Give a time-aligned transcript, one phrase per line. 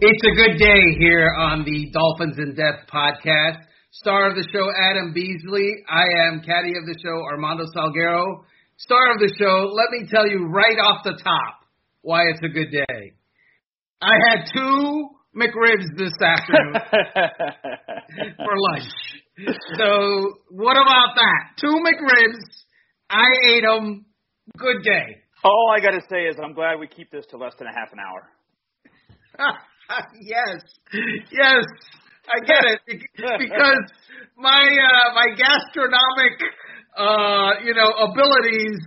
[0.00, 3.66] It's a good day here on the Dolphins in Depth podcast.
[3.90, 5.74] Star of the show, Adam Beasley.
[5.90, 8.44] I am caddy of the show, Armando Salguero.
[8.76, 11.66] Star of the show, let me tell you right off the top
[12.02, 13.12] why it's a good day.
[14.00, 16.74] I had two McRibs this afternoon
[18.36, 18.92] for lunch.
[19.78, 21.58] So, what about that?
[21.60, 22.38] Two McRibs.
[23.10, 24.06] I ate them.
[24.56, 25.22] Good day.
[25.42, 27.72] All I got to say is I'm glad we keep this to less than a
[27.74, 29.50] half an hour.
[30.20, 30.60] yes,
[31.32, 31.64] yes,
[32.28, 32.80] I get it
[33.38, 33.84] because
[34.36, 36.36] my uh, my gastronomic
[36.96, 38.78] uh, you know abilities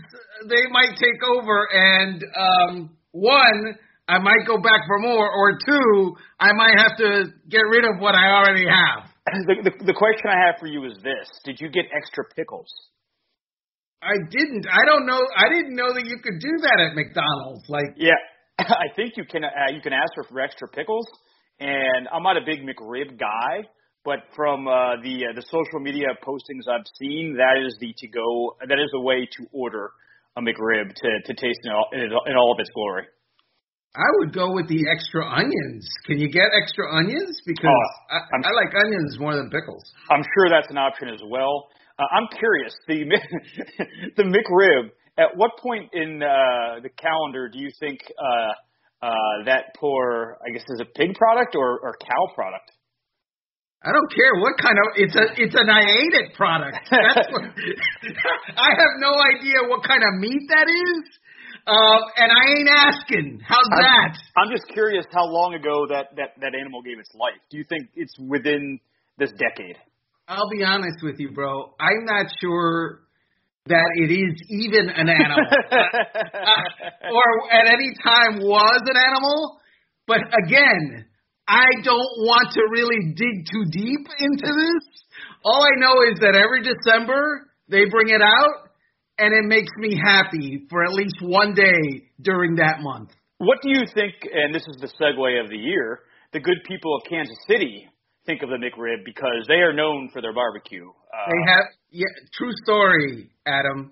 [0.47, 6.15] they might take over, and um, one I might go back for more, or two
[6.39, 9.09] I might have to get rid of what I already have.
[9.31, 12.67] The, the, the question I have for you is this: Did you get extra pickles?
[14.01, 14.65] I didn't.
[14.65, 15.21] I don't know.
[15.37, 17.69] I didn't know that you could do that at McDonald's.
[17.69, 18.17] Like, yeah,
[18.69, 19.43] I think you can.
[19.43, 21.05] Uh, you can ask for, for extra pickles.
[21.59, 23.69] And I'm not a big McRib guy,
[24.03, 28.07] but from uh, the uh, the social media postings I've seen, that is the to
[28.07, 28.57] go.
[28.67, 29.91] That is the way to order
[30.37, 33.05] a McRib to to taste in all, in all of its glory.
[33.93, 35.85] I would go with the extra onions.
[36.05, 37.41] Can you get extra onions?
[37.45, 39.83] Because oh, I, I like onions more than pickles.
[40.09, 41.67] I'm sure that's an option as well.
[41.99, 42.73] Uh, I'm curious.
[42.87, 43.03] The
[44.17, 44.91] the McRib.
[45.21, 50.49] At what point in uh, the calendar do you think uh, uh, that poor, I
[50.51, 52.71] guess, is a pig product or, or cow product?
[53.83, 56.77] I don't care what kind of it's a it's an I ate it product.
[56.91, 57.43] That's what,
[58.57, 61.03] I have no idea what kind of meat that is,
[61.65, 63.41] uh, and I ain't asking.
[63.45, 64.17] How's I'm, that?
[64.37, 67.41] I'm just curious how long ago that that that animal gave its life.
[67.49, 68.79] Do you think it's within
[69.17, 69.77] this decade?
[70.27, 71.73] I'll be honest with you, bro.
[71.79, 73.01] I'm not sure
[73.67, 79.59] that it is even an animal, uh, or at any time was an animal.
[80.07, 81.05] But again,
[81.47, 85.03] I don't want to really dig too deep into this.
[85.43, 88.69] All I know is that every December they bring it out,
[89.19, 93.11] and it makes me happy for at least one day during that month.
[93.37, 94.15] What do you think?
[94.33, 95.99] And this is the segue of the year.
[96.33, 97.87] The good people of Kansas City
[98.25, 100.87] think of the McRib because they are known for their barbecue.
[100.87, 103.91] Uh, they have, yeah, true story, Adam.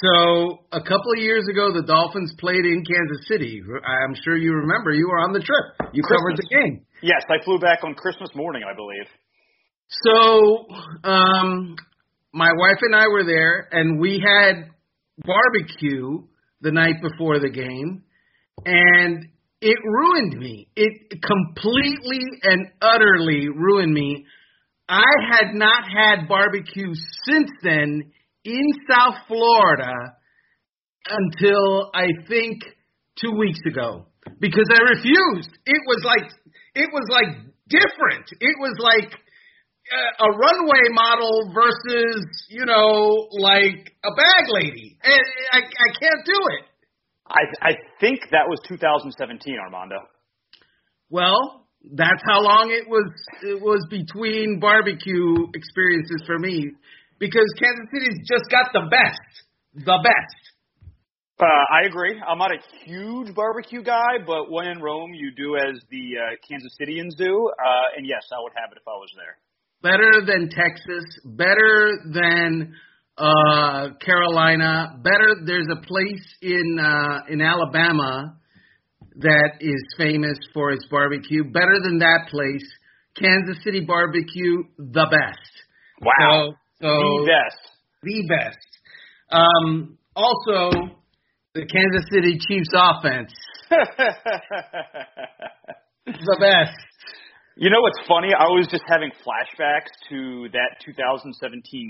[0.00, 3.60] So a couple of years ago, the Dolphins played in Kansas City.
[3.84, 4.92] I'm sure you remember.
[4.92, 5.92] You were on the trip.
[5.92, 6.20] You Christmas.
[6.20, 6.86] covered the game.
[7.02, 9.06] Yes, I flew back on Christmas morning, I believe.
[9.88, 10.66] So,
[11.04, 11.76] um,
[12.32, 14.70] my wife and I were there, and we had
[15.18, 16.22] barbecue
[16.62, 18.04] the night before the game,
[18.64, 19.28] and
[19.64, 20.68] it ruined me.
[20.76, 24.26] It completely and utterly ruined me.
[24.86, 26.92] I had not had barbecue
[27.24, 28.12] since then
[28.44, 29.94] in South Florida
[31.08, 32.62] until I think
[33.18, 34.04] two weeks ago
[34.38, 35.50] because I refused.
[35.64, 36.30] It was like
[36.74, 37.34] it was like
[37.66, 38.28] different.
[38.40, 44.98] It was like uh, a runway model versus you know like a bag lady.
[45.02, 46.73] And I I can't do it.
[47.26, 49.96] I I think that was 2017, Armando.
[51.10, 53.10] Well, that's how long it was
[53.42, 56.72] it was between barbecue experiences for me
[57.18, 60.54] because Kansas City's just got the best, the best.
[61.40, 62.14] Uh, I agree.
[62.26, 66.36] I'm not a huge barbecue guy, but when in Rome, you do as the uh,
[66.48, 67.50] Kansas Cityans do.
[67.58, 69.36] Uh, and yes, I would have it if I was there.
[69.82, 71.04] Better than Texas.
[71.24, 72.74] Better than
[73.18, 74.98] uh, Carolina.
[75.02, 75.36] Better.
[75.44, 78.36] There's a place in uh, in Alabama
[79.16, 81.44] that is famous for its barbecue.
[81.44, 82.66] Better than that place.
[83.16, 85.38] Kansas City barbecue, the best.
[86.00, 86.54] Wow.
[86.80, 87.58] So, so the best.
[88.02, 88.58] The best.
[89.30, 90.70] Um, also,
[91.54, 93.32] the Kansas City Chiefs offense.
[96.06, 96.76] the best.
[97.56, 98.34] You know what's funny?
[98.34, 101.30] I was just having flashbacks to that 2017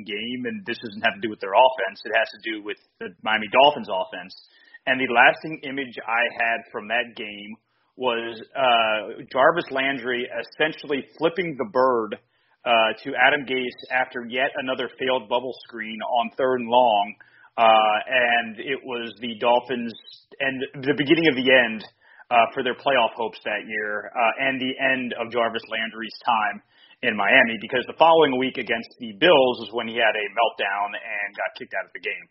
[0.04, 2.04] game, and this doesn't have to do with their offense.
[2.04, 4.36] It has to do with the Miami Dolphins offense.
[4.84, 7.56] And the lasting image I had from that game
[7.96, 12.20] was uh, Jarvis Landry essentially flipping the bird
[12.68, 17.14] uh, to Adam Gase after yet another failed bubble screen on third and long.
[17.56, 19.96] Uh, and it was the Dolphins
[20.40, 21.88] and the beginning of the end
[22.30, 26.62] uh, for their playoff hopes that year uh, and the end of Jarvis Landry's time
[27.02, 30.96] in Miami because the following week against the Bills is when he had a meltdown
[30.96, 32.26] and got kicked out of the game.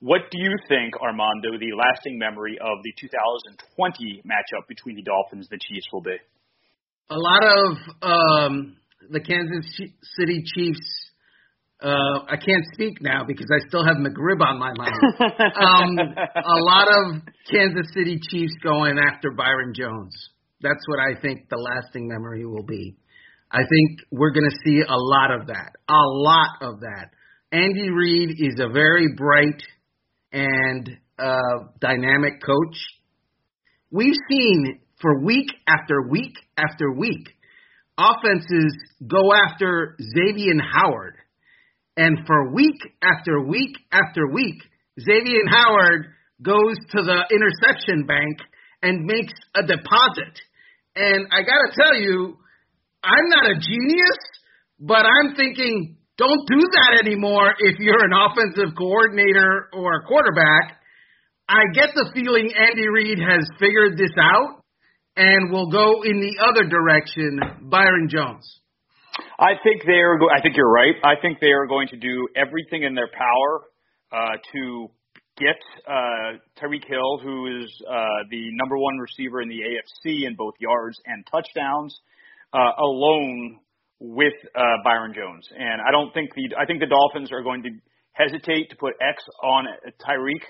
[0.00, 5.48] What do you think, Armando, the lasting memory of the 2020 matchup between the Dolphins
[5.50, 6.18] and the Chiefs will be?
[7.10, 7.66] A lot of
[8.02, 8.76] um,
[9.10, 9.66] the Kansas
[10.14, 11.07] City Chiefs
[11.80, 15.00] uh, I can't speak now because I still have McRib on my mind.
[15.20, 15.98] um,
[16.34, 20.14] a lot of Kansas City Chiefs going after Byron Jones.
[20.60, 22.96] That's what I think the lasting memory will be.
[23.50, 25.70] I think we're going to see a lot of that.
[25.88, 27.10] A lot of that.
[27.52, 29.62] Andy Reid is a very bright
[30.32, 32.76] and uh, dynamic coach.
[33.90, 37.28] We've seen for week after week after week
[37.98, 38.76] offenses
[39.06, 41.14] go after Xavier Howard.
[41.98, 44.62] And for week after week after week,
[45.00, 46.06] Xavier Howard
[46.40, 48.38] goes to the interception bank
[48.82, 50.34] and makes a deposit.
[50.94, 52.36] And I got to tell you,
[53.02, 54.18] I'm not a genius,
[54.78, 60.78] but I'm thinking don't do that anymore if you're an offensive coordinator or a quarterback.
[61.48, 64.62] I get the feeling Andy Reid has figured this out
[65.16, 68.57] and will go in the other direction, Byron Jones.
[69.38, 70.18] I think they are.
[70.30, 70.94] I think you're right.
[71.04, 73.62] I think they are going to do everything in their power
[74.12, 74.90] uh, to
[75.38, 75.56] get
[75.86, 77.94] uh, Tyreek Hill, who is uh,
[78.30, 81.96] the number one receiver in the AFC in both yards and touchdowns,
[82.52, 83.60] uh, alone
[84.00, 85.46] with uh, Byron Jones.
[85.56, 87.70] And I don't think the I think the Dolphins are going to
[88.12, 89.66] hesitate to put X on
[90.00, 90.42] Tyreek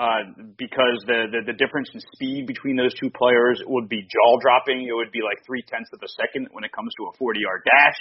[0.00, 4.32] uh, because the, the the difference in speed between those two players would be jaw
[4.40, 4.88] dropping.
[4.88, 7.40] It would be like three tenths of a second when it comes to a 40
[7.44, 8.00] yard dash.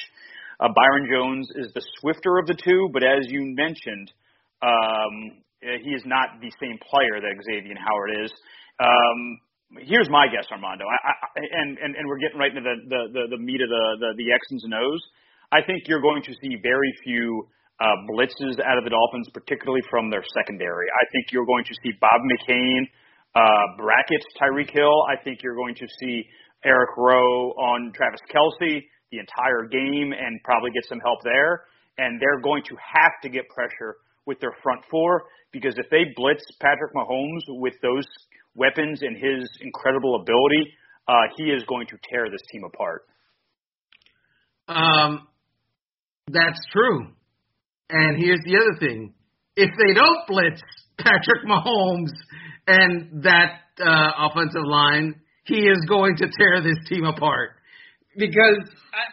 [0.64, 4.16] Uh, Byron Jones is the swifter of the two, but as you mentioned,
[4.64, 8.32] um, he is not the same player that Xavier Howard is.
[8.80, 12.76] Um, here's my guess, Armando, I, I, and, and and we're getting right into the
[12.88, 15.04] the the, the meat of the, the the X's and O's.
[15.52, 17.44] I think you're going to see very few
[17.80, 20.88] uh, blitzes out of the Dolphins, particularly from their secondary.
[20.92, 22.84] I think you're going to see Bob McCain
[23.36, 25.04] uh, bracket Tyreek Hill.
[25.08, 26.26] I think you're going to see
[26.66, 31.66] Eric Rowe on Travis Kelce the entire game and probably get some help there.
[31.98, 36.04] And they're going to have to get pressure with their front four because if they
[36.16, 38.06] blitz Patrick Mahomes with those
[38.56, 40.72] weapons and his incredible ability,
[41.08, 43.06] uh, he is going to tear this team apart.
[44.68, 45.28] Um,
[46.28, 47.08] that's true.
[47.90, 49.14] And here's the other thing:
[49.56, 50.62] if they don't blitz
[50.98, 52.12] Patrick Mahomes
[52.68, 55.16] and that uh, offensive line,
[55.46, 57.52] he is going to tear this team apart
[58.18, 58.60] because
[58.94, 59.04] I,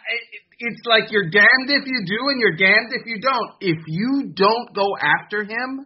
[0.59, 3.51] it's like you're damned if you do and you're damned if you don't.
[3.61, 5.85] If you don't go after him,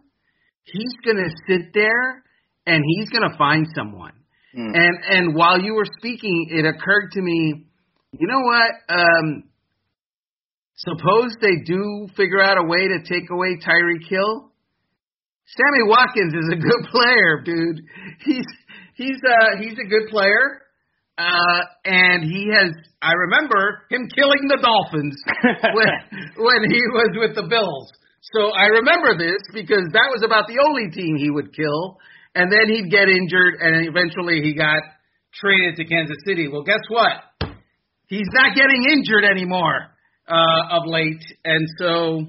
[0.64, 2.22] he's going to sit there
[2.66, 4.12] and he's going to find someone.
[4.56, 4.72] Mm.
[4.74, 7.66] And and while you were speaking, it occurred to me,
[8.12, 8.70] you know what?
[8.88, 9.44] Um,
[10.84, 14.50] suppose they do figure out a way to take away Tyreek Hill.
[15.46, 17.80] Sammy Watkins is a good player, dude.
[18.24, 18.46] He's
[18.94, 20.62] he's uh he's a good player.
[21.18, 25.16] Uh and he has I remember him killing the Dolphins
[25.74, 27.92] when when he was with the Bills.
[28.34, 31.98] So I remember this because that was about the only team he would kill
[32.34, 34.80] and then he'd get injured, and eventually he got
[35.34, 36.48] traded to Kansas City.
[36.48, 37.12] Well, guess what?
[38.06, 39.91] He's not getting injured anymore
[40.28, 42.26] uh, of late, and so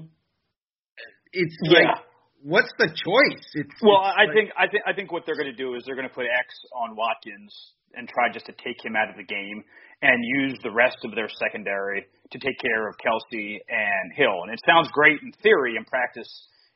[1.32, 1.78] it's yeah.
[1.78, 1.98] like,
[2.42, 3.44] what's the choice?
[3.54, 5.74] It's, well, it's I like, think I think I think what they're going to do
[5.74, 7.52] is they're going to put X on Watkins
[7.94, 9.62] and try just to take him out of the game
[10.02, 14.42] and use the rest of their secondary to take care of Kelce and Hill.
[14.42, 15.76] And it sounds great in theory.
[15.76, 16.28] In practice,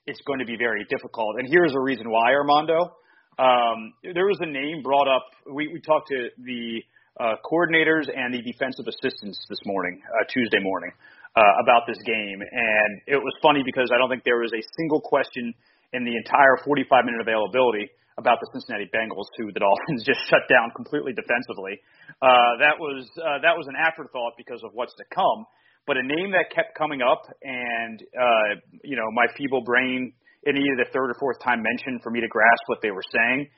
[0.07, 1.37] it's going to be very difficult.
[1.39, 2.95] And here's a reason why, Armando.
[3.39, 5.27] Um, there was a name brought up.
[5.53, 6.83] We, we talked to the
[7.21, 10.91] uh, coordinators and the defensive assistants this morning, uh, Tuesday morning,
[11.37, 14.63] uh, about this game, and it was funny because I don't think there was a
[14.79, 15.55] single question
[15.93, 20.47] in the entire 45 minute availability about the Cincinnati Bengals, who the Dolphins just shut
[20.51, 21.79] down completely defensively.
[22.19, 25.47] Uh, that was uh, that was an afterthought because of what's to come.
[25.87, 30.55] But a name that kept coming up, and uh, you know, my feeble brain it
[30.55, 33.49] needed a third or fourth time mention for me to grasp what they were saying.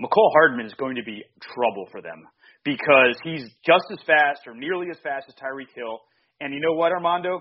[0.00, 2.22] Mecole Hardman is going to be trouble for them
[2.68, 6.04] because he's just as fast or nearly as fast as Tyreek Hill.
[6.40, 7.40] And you know what, Armando?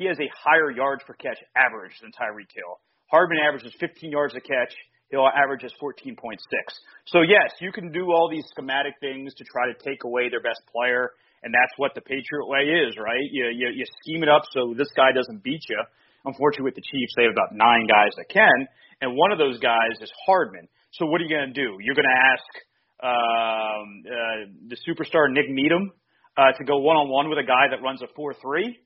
[0.00, 2.80] He has a higher yards per catch average than Tyreek Hill.
[3.12, 4.72] Hardman averages 15 yards a catch.
[5.12, 6.16] Hill averages 14.6.
[7.04, 10.40] So yes, you can do all these schematic things to try to take away their
[10.40, 11.12] best player,
[11.44, 13.28] and that's what the Patriot way is, right?
[13.28, 15.80] You you, you scheme it up so this guy doesn't beat you.
[16.24, 18.64] Unfortunately, with the Chiefs, they have about nine guys that can,
[19.04, 20.64] and one of those guys is Hardman.
[20.96, 21.76] So what are you going to do?
[21.84, 22.48] You're going to ask
[23.02, 25.90] um, uh, the superstar Nik Needham
[26.36, 28.78] uh, to go one on one with a guy that runs a four three.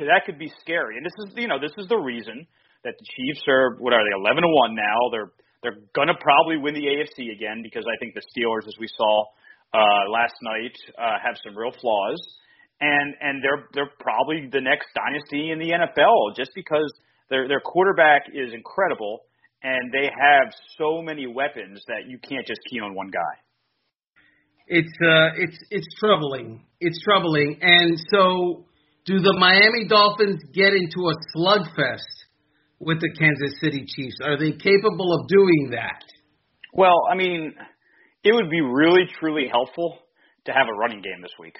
[0.00, 0.96] That could be scary.
[0.96, 2.46] And this is you know this is the reason
[2.84, 5.10] that the Chiefs are what are they eleven to one now?
[5.10, 8.88] They're they're gonna probably win the AFC again because I think the Steelers, as we
[8.88, 9.24] saw
[9.74, 12.20] uh, last night, uh, have some real flaws
[12.80, 16.90] and and they're they're probably the next dynasty in the NFL just because
[17.28, 19.20] their their quarterback is incredible
[19.62, 23.34] and they have so many weapons that you can't just key on one guy.
[24.66, 26.64] it's uh, it's it's troubling.
[26.80, 27.58] It's troubling.
[27.60, 28.66] And so,
[29.04, 32.08] do the Miami Dolphins get into a slugfest
[32.78, 34.16] with the Kansas City Chiefs?
[34.24, 36.04] Are they capable of doing that?
[36.72, 37.54] Well, I mean,
[38.24, 39.98] it would be really truly helpful
[40.46, 41.56] to have a running game this week.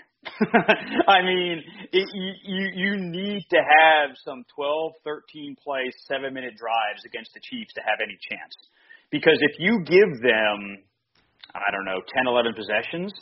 [1.08, 1.62] I mean,
[1.92, 2.08] it,
[2.44, 7.72] you you need to have some 12, 13 play, seven minute drives against the Chiefs
[7.74, 8.52] to have any chance.
[9.10, 10.84] Because if you give them,
[11.54, 13.12] I don't know, 10, 11 possessions,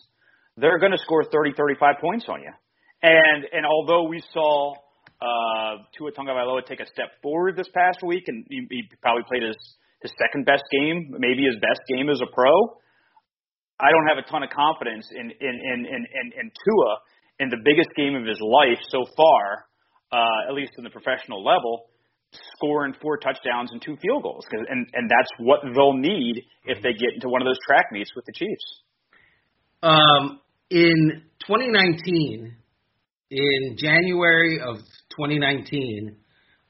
[0.56, 2.52] they're going to score 30, 35 points on you.
[3.02, 4.74] And and although we saw
[5.22, 9.42] uh, Tua Tagovailoa take a step forward this past week, and he, he probably played
[9.42, 9.56] his
[10.02, 12.50] his second best game, maybe his best game as a pro.
[13.80, 16.92] I don't have a ton of confidence in in in in, in, in Tua
[17.40, 19.66] in the biggest game of his life so far,
[20.10, 21.86] uh, at least in the professional level,
[22.56, 26.92] scoring four touchdowns and two field goals, and and that's what they'll need if they
[26.92, 28.82] get into one of those track meets with the Chiefs.
[29.82, 32.54] Um, in 2019,
[33.30, 34.76] in January of
[35.14, 36.16] 2019,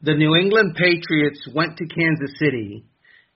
[0.03, 2.85] the New England Patriots went to Kansas City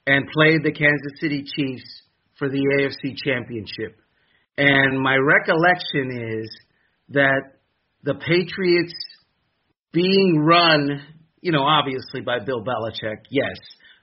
[0.06, 2.01] and played the Kansas City Chiefs
[2.42, 4.00] for the AFC Championship.
[4.58, 6.50] And my recollection is
[7.10, 7.42] that
[8.02, 8.94] the Patriots
[9.92, 11.02] being run,
[11.40, 13.54] you know, obviously by Bill Belichick, yes,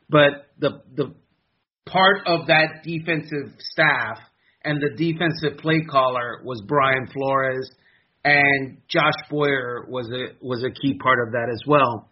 [0.09, 1.13] but the the
[1.85, 4.19] part of that defensive staff
[4.63, 7.69] and the defensive play caller was Brian Flores
[8.23, 12.09] and Josh Boyer was a was a key part of that as well.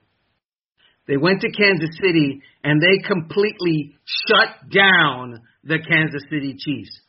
[1.07, 3.95] They went to Kansas City and they completely
[4.27, 6.99] shut down the Kansas City Chiefs.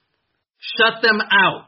[0.77, 1.68] Shut them out.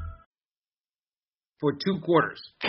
[1.61, 2.41] for two quarters.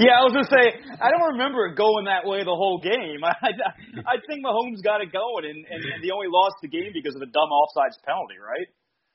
[0.00, 3.20] yeah, I was gonna say I don't remember it going that way the whole game.
[3.22, 3.52] I I,
[4.02, 7.14] I think Mahomes got it going, and, and and they only lost the game because
[7.14, 8.68] of the dumb offsides penalty, right?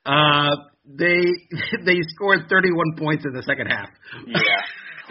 [0.06, 1.26] Uh, they
[1.86, 3.90] they scored 31 points in the second half.
[4.28, 4.38] Yeah.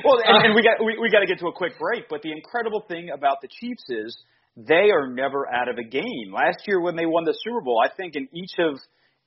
[0.04, 2.08] Well, and, and we got we, we got to get to a quick break.
[2.08, 4.16] But the incredible thing about the Chiefs is
[4.56, 6.32] they are never out of a game.
[6.32, 8.78] Last year when they won the Super Bowl, I think in each of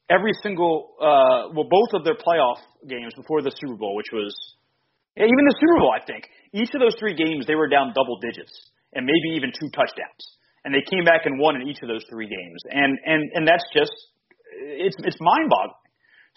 [0.10, 4.34] every single, uh, well, both of their playoff games before the Super Bowl, which was
[5.18, 6.28] even the Super Bowl, I think.
[6.54, 8.52] Each of those three games, they were down double digits
[8.94, 10.24] and maybe even two touchdowns,
[10.64, 12.60] and they came back and won in each of those three games.
[12.72, 13.92] And and and that's just
[14.56, 15.84] it's it's mind boggling.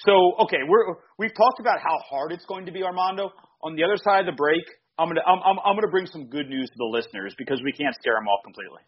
[0.03, 0.13] So
[0.47, 3.31] okay, we're we've talked about how hard it's going to be, Armando.
[3.63, 4.63] On the other side of the break,
[4.99, 7.73] I'm gonna I'm I'm, I'm gonna bring some good news to the listeners because we
[7.73, 8.83] can't scare them off completely.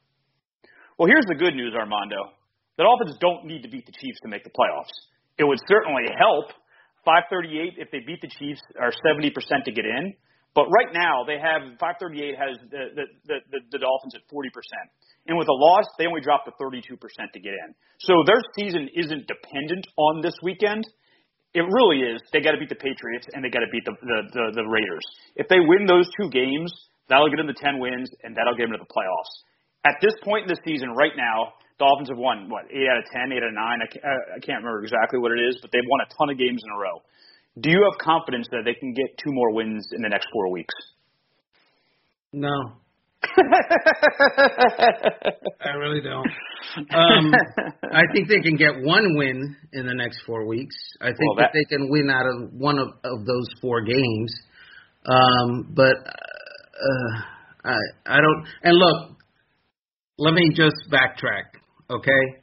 [0.98, 2.34] Well, here's the good news, Armando.
[2.80, 4.88] The Dolphins don't need to beat the Chiefs to make the playoffs.
[5.36, 6.48] It would certainly help.
[7.04, 9.36] 538 if they beat the Chiefs are 70%
[9.68, 10.16] to get in.
[10.56, 14.48] But right now they have 538 has the the, the, the Dolphins at 40%.
[15.28, 17.68] And with a loss, they only drop to 32% to get in.
[18.00, 20.88] So their season isn't dependent on this weekend.
[21.52, 22.24] It really is.
[22.32, 24.64] They got to beat the Patriots and they got to beat the, the the the
[24.64, 25.04] Raiders.
[25.36, 26.72] If they win those two games,
[27.12, 29.34] that'll get them to 10 wins and that'll get them to the playoffs.
[29.84, 33.08] At this point in the season, right now, Dolphins have won what eight out of
[33.08, 33.80] ten, eight out of nine.
[33.80, 36.36] I can't, I can't remember exactly what it is, but they've won a ton of
[36.36, 37.00] games in a row.
[37.58, 40.52] Do you have confidence that they can get two more wins in the next four
[40.52, 40.74] weeks?
[42.32, 42.76] No.
[45.60, 46.26] I really don't.
[46.76, 47.34] Um,
[47.92, 50.74] I think they can get one win in the next four weeks.
[51.00, 53.82] I think well, that, that they can win out of one of, of those four
[53.82, 54.32] games.
[55.04, 57.20] Um, but uh,
[57.64, 58.46] I I don't.
[58.62, 59.16] And look,
[60.18, 61.59] let me just backtrack
[61.90, 62.42] okay?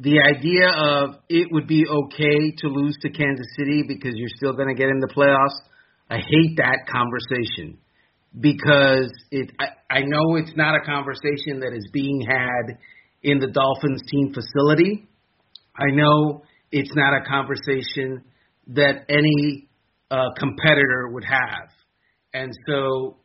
[0.00, 4.54] The idea of it would be okay to lose to Kansas City because you're still
[4.54, 5.58] going to get in the playoffs,
[6.08, 7.78] I hate that conversation
[8.38, 12.78] because it I, I know it's not a conversation that is being had
[13.22, 15.08] in the Dolphins team facility.
[15.76, 18.24] I know it's not a conversation
[18.68, 19.68] that any
[20.10, 21.68] uh, competitor would have.
[22.32, 23.16] And so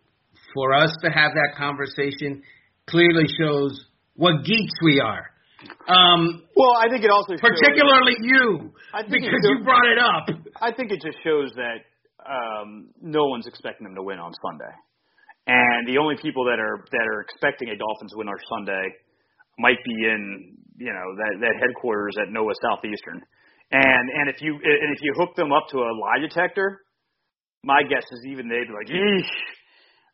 [0.54, 2.42] for us to have that conversation
[2.88, 3.86] clearly shows
[4.16, 5.32] what geeks we are.
[5.88, 8.72] Um, well, I think it also particularly shows, you
[9.10, 10.26] because you brought it up.
[10.62, 11.86] I think it just shows that
[12.26, 14.74] um, no one's expecting them to win on Sunday,
[15.48, 18.86] and the only people that are that are expecting a Dolphins win on Sunday
[19.60, 23.22] might be in you know that that headquarters at Nova Southeastern.
[23.72, 26.82] And and if you and if you hook them up to a lie detector,
[27.64, 29.34] my guess is even they'd be like, Eesh.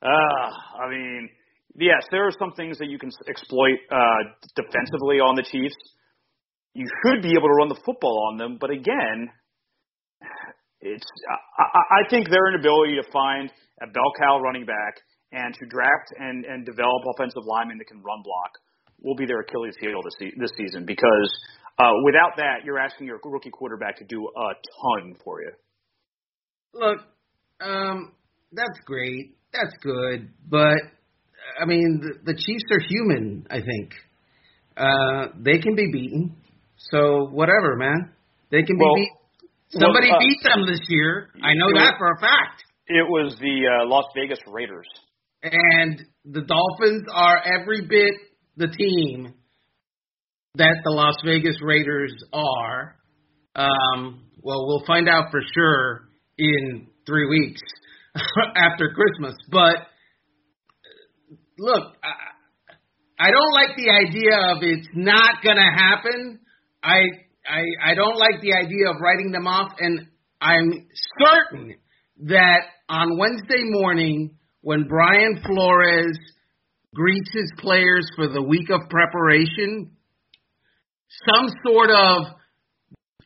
[0.01, 0.50] Uh,
[0.81, 1.29] I mean,
[1.75, 4.24] yes, there are some things that you can exploit uh,
[4.56, 5.75] defensively on the Chiefs.
[6.74, 9.30] You should be able to run the football on them, but again,
[10.82, 11.06] it's
[11.58, 13.51] I, I think their inability to find
[13.82, 14.96] a bell cow running back
[15.32, 18.51] and to draft and and develop offensive linemen that can run block
[19.01, 21.30] will be their Achilles heel this this season because
[21.80, 25.51] uh, without that, you're asking your rookie quarterback to do a ton for you.
[26.74, 27.00] Look,
[27.60, 28.13] um,
[28.51, 29.38] that's great.
[29.51, 30.78] That's good, but
[31.62, 33.46] I mean, the, the Chiefs are human.
[33.50, 33.94] I think
[34.75, 36.36] uh, they can be beaten.
[36.77, 38.12] So whatever, man,
[38.50, 39.80] they can well, be beat.
[39.82, 41.30] Somebody well, uh, beat them this year.
[41.41, 42.63] I know that for a fact.
[42.88, 44.88] It was the uh, Las Vegas Raiders.
[45.44, 48.13] And the Dolphins are every bit
[48.58, 49.34] the team
[50.56, 52.96] that the Las Vegas Raiders are.
[53.56, 57.62] Um, well, we'll find out for sure in three weeks
[58.56, 59.36] after Christmas.
[59.50, 59.88] But
[61.62, 66.39] look, I, I don't like the idea of it's not going to happen.
[66.84, 66.98] I,
[67.48, 70.08] I I don't like the idea of writing them off, and
[70.41, 70.88] I'm
[71.20, 71.75] certain
[72.25, 76.18] that on Wednesday morning when Brian Flores
[76.96, 79.91] greets his players for the week of preparation,
[81.30, 82.24] some sort of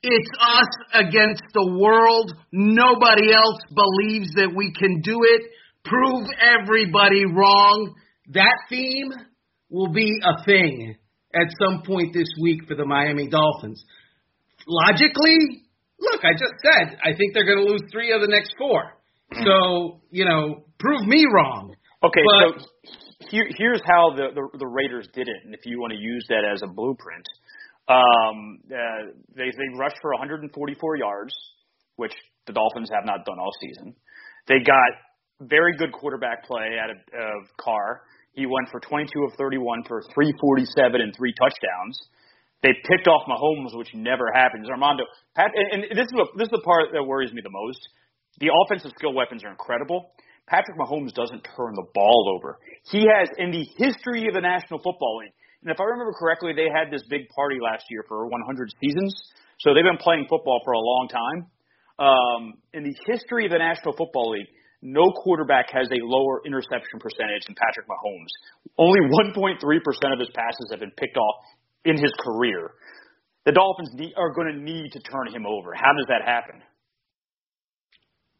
[0.03, 0.67] it's us
[1.07, 2.33] against the world.
[2.51, 5.41] Nobody else believes that we can do it.
[5.83, 7.95] Prove everybody wrong.
[8.33, 9.11] That theme
[9.69, 10.95] will be a thing
[11.33, 13.83] at some point this week for the Miami Dolphins.
[14.67, 15.63] Logically,
[15.99, 18.97] look, I just said I think they're going to lose three of the next four.
[19.43, 21.75] So, you know, prove me wrong.
[22.03, 22.65] Okay, But- so
[23.31, 26.25] here, here's how the, the the Raiders did it, and if you want to use
[26.29, 27.25] that as a blueprint,
[27.87, 31.33] um, uh, they they rushed for 144 yards,
[31.95, 32.13] which
[32.45, 33.95] the Dolphins have not done all season.
[34.47, 34.91] They got
[35.41, 38.01] very good quarterback play out of, of Carr.
[38.35, 41.95] He went for 22 of 31 for 347 and three touchdowns.
[42.61, 44.69] They picked off Mahomes, which never happens.
[44.69, 45.03] Armando,
[45.35, 47.79] Pat, and, and this is what, this is the part that worries me the most.
[48.39, 50.11] The offensive skill weapons are incredible.
[50.47, 52.59] Patrick Mahomes doesn't turn the ball over.
[52.91, 56.53] He has, in the history of the National Football League, and if I remember correctly,
[56.53, 59.15] they had this big party last year for 100 seasons.
[59.59, 61.39] So they've been playing football for a long time.
[61.97, 66.99] Um, in the history of the National Football League, no quarterback has a lower interception
[66.99, 68.31] percentage than Patrick Mahomes.
[68.77, 68.99] Only
[69.35, 69.59] 1.3%
[70.13, 71.35] of his passes have been picked off
[71.85, 72.71] in his career.
[73.45, 75.73] The Dolphins need, are going to need to turn him over.
[75.73, 76.61] How does that happen?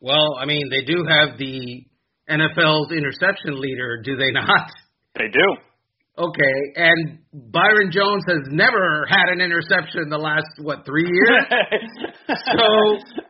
[0.02, 1.86] Well, I mean, they do have the
[2.30, 4.71] NFL's interception leader, do they not?
[5.15, 5.58] They do.
[6.15, 7.19] Okay, and
[7.51, 11.43] Byron Jones has never had an interception in the last what three years.
[12.56, 12.67] so,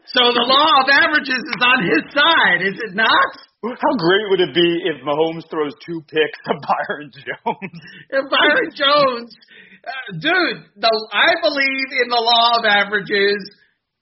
[0.06, 3.30] so the law of averages is on his side, is it not?
[3.66, 7.78] How great would it be if Mahomes throws two picks to Byron Jones?
[8.14, 9.34] If Byron Jones,
[9.82, 13.42] uh, dude, the I believe in the law of averages.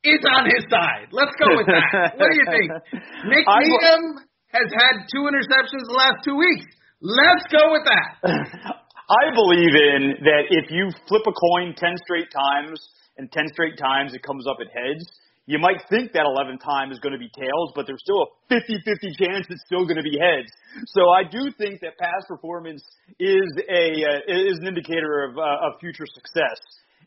[0.04, 1.08] It's on his side.
[1.15, 2.19] Let's go with that.
[2.19, 2.67] what do you think?
[3.32, 4.19] Nik Needham
[4.52, 6.67] has had two interceptions the last two weeks.
[7.04, 8.12] Let's go with that.
[9.12, 12.80] I believe in that if you flip a coin 10 straight times
[13.18, 15.04] and 10 straight times it comes up at heads,
[15.46, 18.56] you might think that 11 time is going to be tails, but there's still a
[18.56, 20.48] 50-50 chance it's still going to be heads.
[20.96, 22.82] So I do think that past performance
[23.20, 26.56] is a uh, is an indicator of uh, of future success.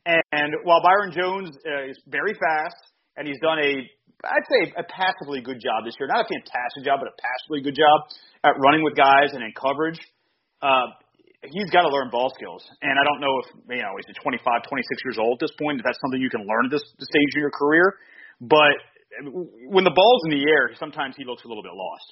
[0.05, 2.77] And while Byron Jones uh, is very fast
[3.17, 3.89] and he's done a
[4.25, 6.09] I'd say a passively good job this year.
[6.09, 7.97] Not a fantastic job, but a passively good job
[8.45, 10.01] at running with guys and in coverage.
[10.63, 10.89] Uh,
[11.45, 12.65] he's got to learn ball skills.
[12.81, 15.79] And I don't know if, you know, he's 25, 26 years old at this point,
[15.79, 18.01] if that's something you can learn at this stage of your career.
[18.41, 18.77] But
[19.69, 22.09] when the ball's in the air, sometimes he looks a little bit lost.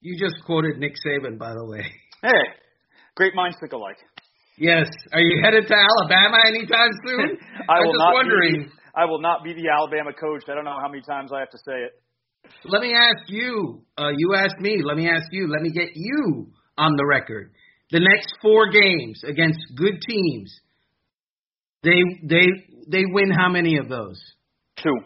[0.00, 1.82] You just quoted Nick Saban, by the way.
[2.22, 2.42] Hey,
[3.14, 3.98] great minds think alike.
[4.58, 4.90] Yes.
[5.12, 7.38] Are you headed to Alabama anytime soon?
[7.68, 8.62] I I'm will just wondering.
[8.66, 10.44] Be, I will not be the Alabama coach.
[10.48, 11.92] I don't know how many times I have to say it.
[12.64, 13.82] Let me ask you.
[13.96, 14.80] Uh, you asked me.
[14.82, 15.48] Let me ask you.
[15.48, 17.52] Let me get you on the record.
[17.90, 20.60] The next four games against good teams,
[21.82, 22.46] they they
[22.88, 24.20] they win how many of those?
[24.82, 24.96] Two.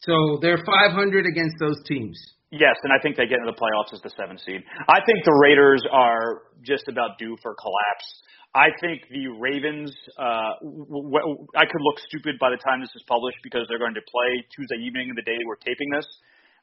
[0.00, 2.18] So they're 500 against those teams.
[2.50, 4.62] Yes, and I think they get into the playoffs as the seventh seed.
[4.88, 8.06] I think the Raiders are just about due for collapse.
[8.54, 9.94] I think the Ravens.
[10.18, 13.78] Uh, w- w- I could look stupid by the time this is published because they're
[13.78, 16.06] going to play Tuesday evening, the day we're taping this.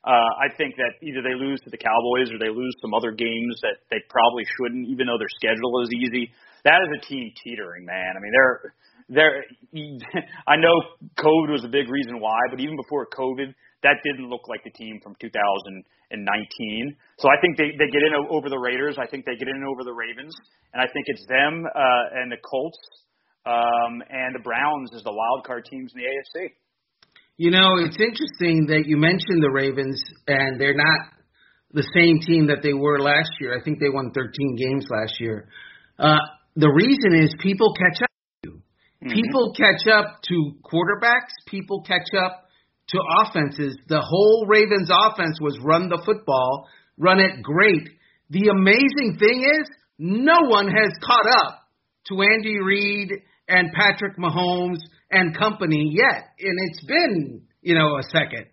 [0.04, 3.12] Uh, I think that either they lose to the Cowboys or they lose some other
[3.12, 6.32] games that they probably shouldn't, even though their schedule is easy.
[6.63, 8.15] That is a team teetering, man.
[8.15, 8.76] I mean, they're
[9.10, 9.47] there,
[10.47, 10.76] I know
[11.15, 14.71] COVID was a big reason why, but even before COVID, that didn't look like the
[14.71, 15.15] team from
[16.12, 16.96] 2019.
[17.20, 18.98] So I think they they get in over the Raiders.
[19.00, 20.34] I think they get in over the Ravens,
[20.74, 22.80] and I think it's them uh, and the Colts
[23.46, 26.52] um, and the Browns as the wild card teams in the AFC.
[27.38, 31.13] You know, it's interesting that you mentioned the Ravens, and they're not
[31.72, 33.58] the same team that they were last year.
[33.58, 35.48] I think they won 13 games last year.
[36.00, 36.17] Uh,
[36.56, 38.62] the reason is people catch up to you.
[39.04, 39.13] Mm-hmm.
[39.13, 41.30] People catch up to quarterbacks.
[41.46, 42.46] People catch up
[42.89, 43.78] to offenses.
[43.88, 47.89] The whole Ravens offense was run the football, run it great.
[48.30, 49.69] The amazing thing is,
[50.00, 51.60] no one has caught up
[52.08, 53.12] to Andy Reid
[53.47, 54.80] and Patrick Mahomes
[55.12, 58.45] and company yet, and it's been you know a second.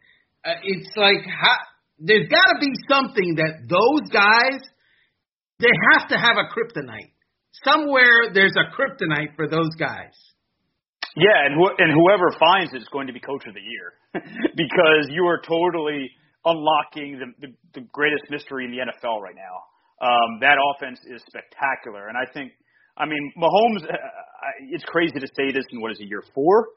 [0.45, 1.57] Uh, it's like how,
[1.99, 4.61] there's got to be something that those guys
[5.61, 7.13] they have to have a kryptonite
[7.65, 8.33] somewhere.
[8.33, 10.15] There's a kryptonite for those guys.
[11.17, 14.23] Yeah, and wh- and whoever finds it is going to be coach of the year
[14.57, 16.11] because you are totally
[16.45, 19.57] unlocking the, the, the greatest mystery in the NFL right now.
[20.03, 22.53] Um, that offense is spectacular, and I think
[22.97, 23.97] I mean, Mahomes, uh,
[24.71, 26.69] it's crazy to say this in what is it, year four,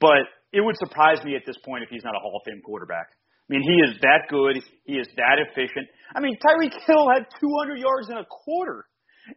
[0.00, 2.60] but it would surprise me at this point if he's not a Hall of Fame
[2.64, 3.06] quarterback.
[3.48, 4.58] I mean, he is that good.
[4.84, 5.86] He is that efficient.
[6.14, 8.86] I mean, Tyreek Hill had 200 yards in a quarter.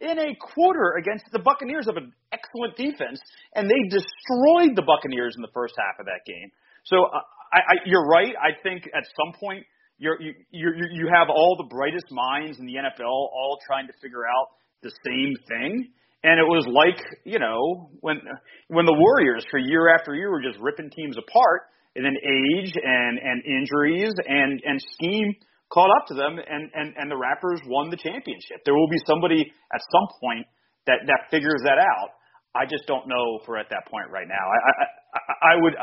[0.02, 3.20] In a quarter against the Buccaneers of an excellent defense,
[3.56, 6.50] and they destroyed the Buccaneers in the first half of that game.
[6.86, 7.20] So uh,
[7.54, 8.34] I, I, you're right.
[8.42, 9.66] I think at some point
[9.98, 13.94] you're, you you you have all the brightest minds in the NFL all trying to
[14.02, 14.48] figure out
[14.82, 15.94] the same thing
[16.24, 18.22] and it was like, you know, when
[18.70, 21.64] when the Warriors for year after year were just ripping teams apart,
[21.96, 25.36] and then age and and injuries and and scheme
[25.74, 28.62] caught up to them, and and and the Raptors won the championship.
[28.64, 30.46] There will be somebody at some point
[30.86, 32.14] that that figures that out.
[32.54, 34.46] I just don't know for at that point right now.
[34.46, 34.86] I I,
[35.18, 35.76] I, I would.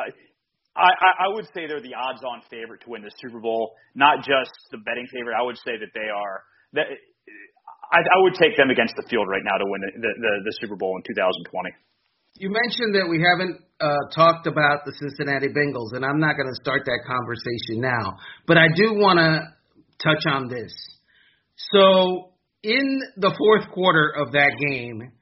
[0.71, 4.23] I, I, I would say they're the odds-on favorite to win the Super Bowl, not
[4.23, 5.35] just the betting favorite.
[5.35, 6.47] I would say that they are
[6.79, 6.87] that
[7.91, 10.55] I, I would take them against the field right now to win the, the, the
[10.63, 11.75] Super Bowl in 2020.
[12.39, 16.47] You mentioned that we haven't uh, talked about the Cincinnati Bengals, and I'm not going
[16.47, 18.15] to start that conversation now,
[18.47, 19.51] but I do want to
[20.03, 20.73] touch on this.
[21.73, 22.31] So,
[22.63, 25.13] in the fourth quarter of that game,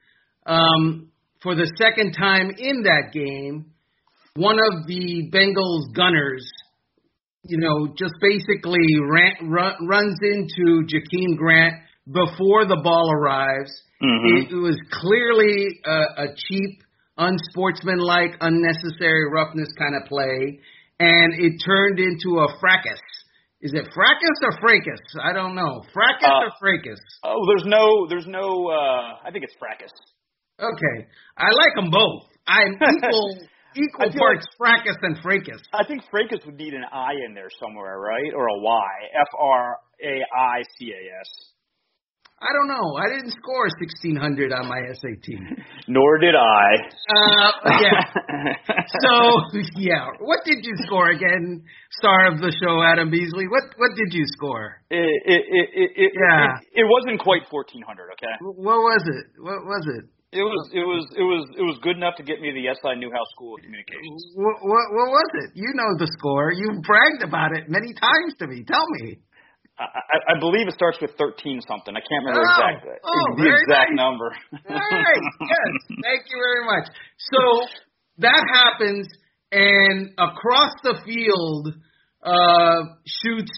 [0.46, 1.10] um,
[1.42, 3.72] for the second time in that game,
[4.34, 6.48] one of the Bengals gunners,
[7.44, 11.74] you know, just basically ran, run, runs into Jakeem Grant
[12.06, 13.70] before the ball arrives.
[14.02, 14.36] Mm-hmm.
[14.36, 16.82] It, it was clearly a, a cheap,
[17.16, 20.60] unsportsmanlike, unnecessary roughness kind of play,
[21.00, 23.00] and it turned into a fracas.
[23.60, 25.00] Is it fracas or fracas?
[25.22, 25.82] I don't know.
[25.92, 27.00] Fracas uh, or fracas?
[27.24, 28.68] Oh, there's no, there's no.
[28.70, 29.90] uh I think it's fracas.
[30.60, 32.30] Okay, I like them both.
[32.46, 33.38] I'm equal.
[33.74, 35.60] equal parts like, fracas and fracas.
[35.74, 38.32] I think fracas would need an I in there somewhere, right?
[38.34, 38.90] Or a Y.
[39.20, 41.30] F R A I C A S.
[42.38, 42.94] I don't know.
[42.94, 45.26] I didn't score 1600 on my SAT.
[45.88, 46.70] Nor did I.
[47.10, 47.50] Uh,
[47.82, 48.54] yeah.
[49.02, 49.12] so,
[49.74, 50.06] yeah.
[50.20, 51.64] What did you score again?
[51.98, 53.48] Star of the show, Adam Beasley.
[53.50, 54.78] What What did you score?
[54.90, 56.62] It it it, it yeah.
[56.72, 58.14] It, it wasn't quite 1400.
[58.14, 58.34] Okay.
[58.40, 59.26] What was it?
[59.42, 60.04] What was it?
[60.30, 63.00] It was it was it was it was good enough to get me the SI
[63.00, 64.20] Newhouse School of Communications.
[64.36, 65.56] What, what what was it?
[65.56, 66.52] You know the score.
[66.52, 68.60] You bragged about it many times to me.
[68.68, 69.16] Tell me.
[69.78, 71.94] I, I believe it starts with thirteen something.
[71.94, 73.96] I can't remember oh, exactly oh, the exact nice.
[73.96, 74.28] number.
[74.68, 75.22] right.
[75.40, 75.70] Yes.
[76.02, 76.90] Thank you very much.
[77.18, 77.40] So
[78.18, 79.06] that happens,
[79.52, 81.74] and across the field
[82.22, 83.52] uh, shoots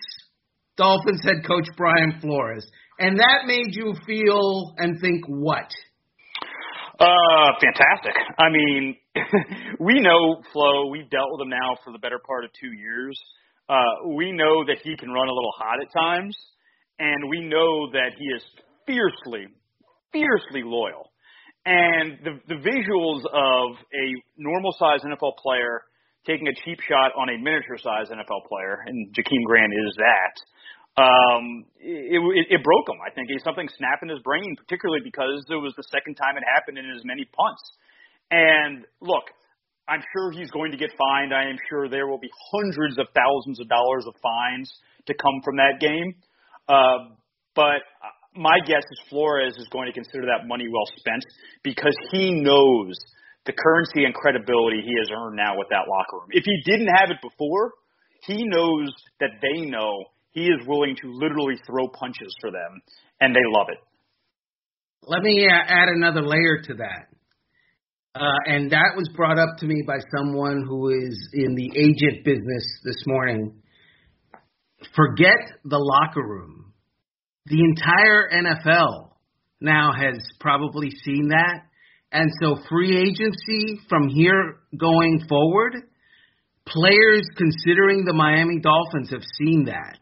[0.77, 2.67] Dolphins head coach Brian Flores,
[2.99, 5.71] and that made you feel and think what?
[7.01, 8.13] Uh, fantastic.
[8.39, 8.97] I mean,
[9.81, 10.91] we know Flo.
[10.91, 13.19] We've dealt with him now for the better part of two years.
[13.71, 16.37] Uh, we know that he can run a little hot at times,
[16.99, 18.43] and we know that he is
[18.85, 19.47] fiercely,
[20.11, 21.07] fiercely loyal.
[21.65, 24.07] And the, the visuals of a
[24.37, 25.83] normal sized NFL player
[26.27, 30.35] taking a cheap shot on a miniature sized NFL player, and Jakeem Grant is that,
[30.99, 32.99] um, it, it, it broke him.
[33.07, 36.35] I think he's something snapped in his brain, particularly because it was the second time
[36.37, 37.63] it happened in as many punts.
[38.33, 39.31] And look,
[39.91, 41.35] I'm sure he's going to get fined.
[41.35, 44.71] I am sure there will be hundreds of thousands of dollars of fines
[45.07, 46.15] to come from that game.
[46.69, 47.11] Uh,
[47.57, 47.83] but
[48.37, 51.25] my guess is Flores is going to consider that money well spent
[51.65, 52.95] because he knows
[53.47, 56.31] the currency and credibility he has earned now with that locker room.
[56.31, 57.73] If he didn't have it before,
[58.27, 62.81] he knows that they know he is willing to literally throw punches for them,
[63.21, 63.79] and they love it.
[65.03, 67.09] Let me uh, add another layer to that
[68.15, 72.25] uh, and that was brought up to me by someone who is in the agent
[72.25, 73.55] business this morning.
[74.97, 76.73] Forget the locker room.
[77.47, 79.11] The entire NFL
[79.61, 81.63] now has probably seen that.
[82.11, 85.75] And so free agency from here going forward,
[86.67, 89.99] players considering the Miami Dolphins have seen that.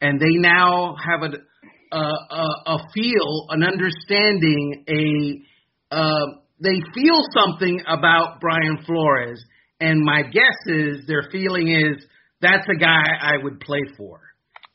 [0.00, 6.26] And they now have a, a, a, a feel, an understanding, a, uh,
[6.62, 9.42] they feel something about Brian Flores.
[9.80, 12.04] And my guess is their feeling is
[12.40, 14.20] that's a guy I would play for.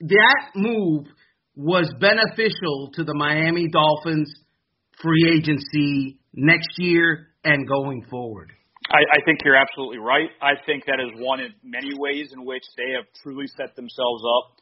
[0.01, 1.05] That move
[1.55, 4.33] was beneficial to the Miami Dolphins
[5.01, 8.51] free agency next year and going forward.
[8.89, 10.29] I, I think you're absolutely right.
[10.41, 14.23] I think that is one in many ways in which they have truly set themselves
[14.37, 14.55] up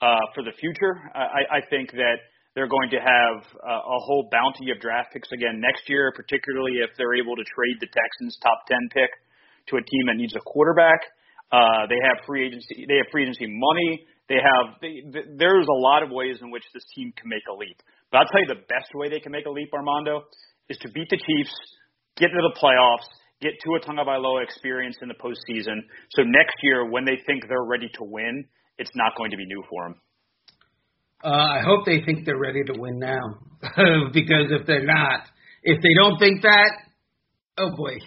[0.00, 0.96] uh, for the future.
[1.14, 2.16] I, I think that
[2.56, 6.80] they're going to have uh, a whole bounty of draft picks again next year, particularly
[6.80, 9.12] if they're able to trade the Texans' top ten pick
[9.68, 11.04] to a team that needs a quarterback.
[11.52, 12.88] Uh, they have free agency.
[12.88, 14.08] They have free agency money.
[14.32, 14.80] They have.
[14.80, 15.04] They,
[15.36, 17.76] there's a lot of ways in which this team can make a leap.
[18.10, 20.24] But I'll tell you the best way they can make a leap, Armando,
[20.72, 21.54] is to beat the Chiefs,
[22.16, 23.06] get to the playoffs,
[23.44, 25.84] get Tua Tagovailoa experience in the postseason.
[26.16, 28.46] So next year, when they think they're ready to win,
[28.78, 30.00] it's not going to be new for them.
[31.26, 33.42] Uh, I hope they think they're ready to win now,
[34.14, 35.26] because if they're not,
[35.64, 36.70] if they don't think that,
[37.58, 37.98] oh boy,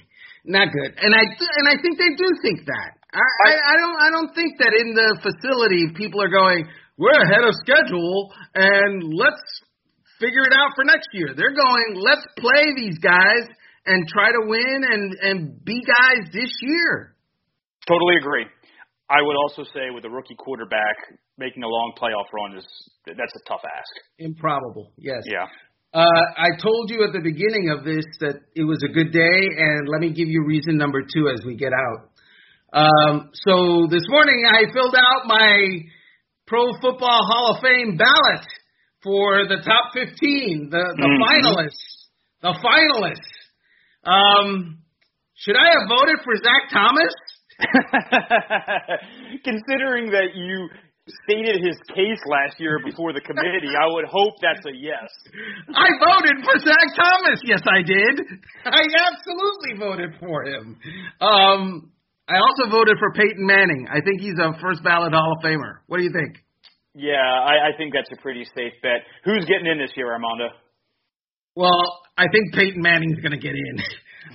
[0.45, 0.95] not good.
[0.95, 2.95] And I and I think they do think that.
[3.12, 6.63] I, I, I don't I don't think that in the facility people are going,
[6.95, 9.43] we're ahead of schedule and let's
[10.21, 11.36] figure it out for next year.
[11.36, 13.51] They're going, let's play these guys
[13.86, 17.17] and try to win and and be guys this year.
[17.86, 18.45] Totally agree.
[19.10, 22.67] I would also say with a rookie quarterback making a long playoff run is
[23.08, 23.91] that's a tough ask.
[24.19, 24.91] Improbable.
[24.97, 25.23] Yes.
[25.25, 25.47] Yeah.
[25.91, 29.49] Uh, I told you at the beginning of this that it was a good day,
[29.58, 32.12] and let me give you reason number two as we get out.
[32.71, 35.80] Um, so this morning I filled out my
[36.45, 38.45] Pro Football Hall of Fame ballot
[39.02, 41.23] for the top 15, the, the mm-hmm.
[41.23, 42.10] finalists.
[42.41, 43.34] The finalists.
[44.06, 44.80] Um,
[45.36, 47.13] should I have voted for Zach Thomas?
[49.43, 50.69] Considering that you
[51.24, 55.10] stated his case last year before the committee, I would hope that's a yes.
[55.74, 57.39] I voted for Zach Thomas.
[57.43, 58.15] Yes, I did.
[58.65, 60.78] I absolutely voted for him.
[61.22, 61.91] Um,
[62.30, 63.88] I also voted for Peyton Manning.
[63.89, 65.82] I think he's a first ballot Hall of Famer.
[65.88, 66.38] What do you think?
[66.93, 69.02] Yeah, I, I think that's a pretty safe bet.
[69.26, 70.50] Who's getting in this year, Armando?
[71.56, 73.76] Well, I think Peyton Manning's going to get in.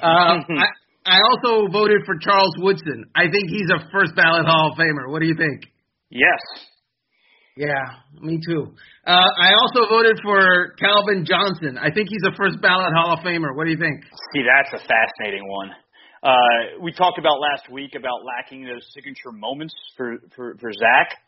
[0.03, 0.67] Uh, I,
[1.07, 3.05] I also voted for Charles Woodson.
[3.15, 5.11] I think he's a first ballot Hall of Famer.
[5.11, 5.71] What do you think?
[6.14, 6.38] Yes.
[7.57, 7.83] Yeah,
[8.20, 8.74] me too.
[9.07, 11.77] Uh, I also voted for Calvin Johnson.
[11.79, 13.55] I think he's a first ballot Hall of Famer.
[13.55, 14.03] What do you think?
[14.33, 15.70] See, that's a fascinating one.
[16.22, 21.18] Uh, we talked about last week about lacking those signature moments for for, for Zach.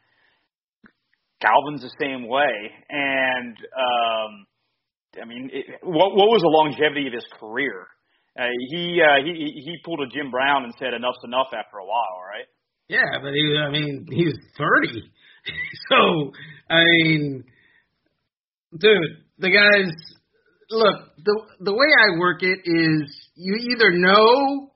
[1.43, 4.47] Calvin's the same way, and um,
[5.23, 7.87] I mean, it, what what was the longevity of his career?
[8.39, 11.85] Uh, he uh, he he pulled a Jim Brown and said enough's enough after a
[11.85, 12.47] while, right?
[12.89, 15.03] Yeah, but he I mean he was thirty,
[15.91, 16.33] so
[16.71, 17.45] I mean,
[18.79, 19.93] dude, the guys.
[20.69, 24.73] Look, the the way I work it is you either know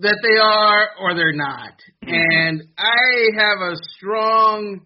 [0.00, 2.14] that they are or they're not, mm-hmm.
[2.14, 4.80] and I have a strong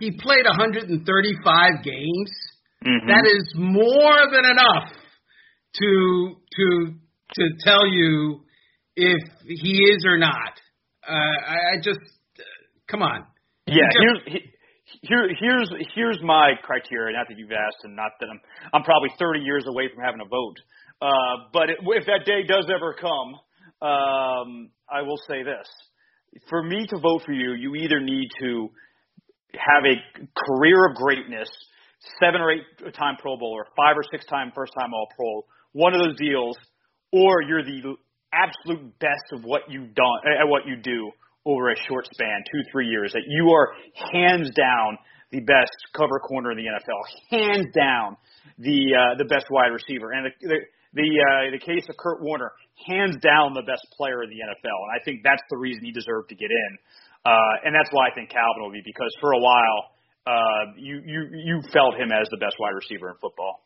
[0.00, 2.30] he played 135 games.
[2.86, 3.08] Mm-hmm.
[3.08, 4.92] That is more than enough
[5.74, 6.94] to to
[7.34, 8.40] to tell you
[8.96, 10.60] if he is or not.
[11.08, 12.00] Uh, I, I just
[12.38, 12.42] uh,
[12.90, 13.24] come on.
[13.66, 14.40] Yeah, just, here's he,
[15.02, 17.16] here here's here's my criteria.
[17.16, 18.40] Not that you've asked, and not that I'm
[18.74, 20.56] I'm probably 30 years away from having a vote.
[21.00, 23.40] Uh, but it, if that day does ever come,
[23.80, 25.66] um, I will say this:
[26.48, 28.68] for me to vote for you, you either need to
[29.54, 29.96] have a
[30.36, 31.48] career of greatness,
[32.20, 35.94] seven or eight time Pro Bowler, five or six time first time All Pro, one
[35.94, 36.56] of those deals,
[37.12, 37.96] or you're the
[38.32, 41.10] absolute best of what you've done at what you do
[41.46, 43.12] over a short span, two three years.
[43.12, 43.72] That you are
[44.12, 44.98] hands down
[45.30, 48.16] the best cover corner in the NFL, hands down
[48.58, 50.58] the uh, the best wide receiver, and the the
[50.94, 52.50] the, uh, the case of Kurt Warner,
[52.88, 55.92] hands down the best player in the NFL, and I think that's the reason he
[55.92, 56.78] deserved to get in.
[57.26, 59.92] Uh, and that's why I think Calvin will be because for a while
[60.26, 63.64] uh, you you you felt him as the best wide receiver in football.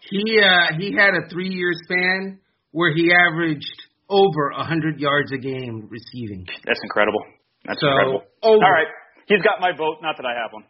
[0.00, 2.40] He uh, he had a three year span
[2.76, 3.78] where he averaged
[4.10, 6.44] over a hundred yards a game receiving.
[6.66, 7.24] That's incredible.
[7.64, 8.22] That's so, incredible.
[8.42, 8.64] Over.
[8.64, 8.86] All right,
[9.26, 9.96] he's got my vote.
[10.02, 10.64] Not that I have one.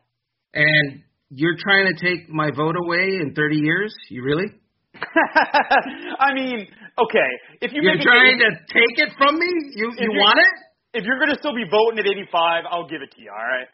[0.54, 3.92] And you're trying to take my vote away in 30 years?
[4.08, 4.46] You really?
[4.94, 9.50] I mean, okay, if you You're trying it, to take it from me?
[9.74, 11.00] You you want it?
[11.00, 13.30] if you're going to still be voting at 85, I'll give it to you.
[13.30, 13.68] All right.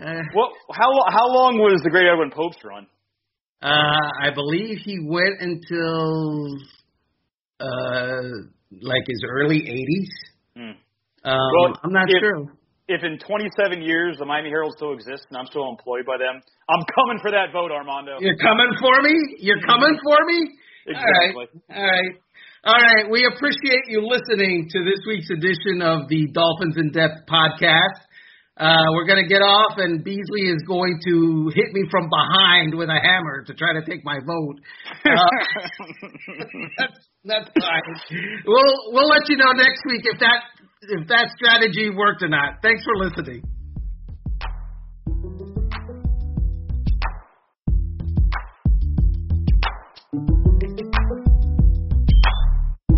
[0.00, 2.86] Uh, Well, how how long was the Great Edwin Pope's run?
[3.60, 6.56] uh, I believe he went until
[7.60, 8.22] uh,
[8.82, 10.10] like his early 80s.
[10.56, 10.76] Hmm.
[11.28, 12.52] Um, Well, I'm not if- sure.
[12.86, 16.36] If in 27 years the Miami Herald still exists and I'm still employed by them,
[16.68, 18.20] I'm coming for that vote, Armando.
[18.20, 19.16] You're coming for me?
[19.40, 20.52] You're coming for me?
[20.86, 21.48] Exactly.
[21.72, 21.80] All right.
[21.80, 22.12] All right.
[22.66, 23.10] All right.
[23.10, 28.03] We appreciate you listening to this week's edition of the Dolphins in Depth podcast.
[28.56, 32.74] Uh, we're going to get off, and Beasley is going to hit me from behind
[32.74, 34.56] with a hammer to try to take my vote.
[35.04, 35.10] Uh,
[36.78, 38.40] that's that's fine.
[38.46, 40.40] We'll we'll let you know next week if that
[40.82, 42.62] if that strategy worked or not.
[42.62, 43.42] Thanks for listening.